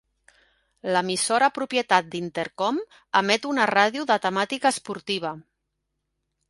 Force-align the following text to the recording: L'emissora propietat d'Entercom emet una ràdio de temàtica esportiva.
L'emissora 0.95 1.49
propietat 1.57 2.09
d'Entercom 2.15 2.81
emet 3.23 3.47
una 3.53 3.69
ràdio 3.75 4.09
de 4.15 4.19
temàtica 4.27 4.75
esportiva. 4.77 5.37